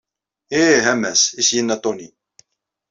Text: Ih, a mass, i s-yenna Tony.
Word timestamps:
Ih, 0.61 0.83
a 0.91 0.93
mass, 1.01 1.21
i 1.39 1.41
s-yenna 1.47 1.75
Tony. 1.83 2.05